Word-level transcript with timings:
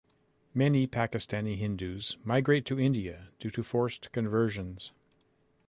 Many 0.55 0.87
Pakistani 0.87 1.57
Hindus 1.57 2.17
migrate 2.23 2.65
to 2.65 2.79
India 2.79 3.27
due 3.37 3.51
to 3.51 3.61
forced 3.61 4.11
conversions. 4.11 4.93